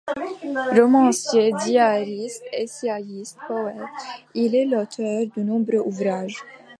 Romancier, 0.75 1.51
diariste, 1.63 2.43
essayiste, 2.53 3.37
poète, 3.47 3.85
il 4.33 4.55
est 4.55 4.65
l'auteur 4.65 5.27
de 5.37 5.43
nombreux 5.43 5.77
ouvrages. 5.81 6.43